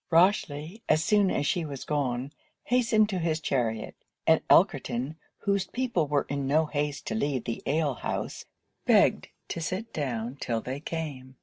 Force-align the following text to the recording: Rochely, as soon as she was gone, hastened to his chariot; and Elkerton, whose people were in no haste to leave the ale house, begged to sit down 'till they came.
Rochely, 0.11 0.81
as 0.89 1.03
soon 1.03 1.29
as 1.29 1.45
she 1.45 1.63
was 1.63 1.85
gone, 1.85 2.31
hastened 2.63 3.07
to 3.09 3.19
his 3.19 3.39
chariot; 3.39 3.95
and 4.25 4.41
Elkerton, 4.49 5.15
whose 5.37 5.67
people 5.67 6.07
were 6.07 6.25
in 6.27 6.47
no 6.47 6.65
haste 6.65 7.05
to 7.05 7.13
leave 7.13 7.43
the 7.43 7.61
ale 7.67 7.93
house, 7.93 8.45
begged 8.87 9.27
to 9.49 9.61
sit 9.61 9.93
down 9.93 10.37
'till 10.37 10.61
they 10.61 10.79
came. 10.79 11.35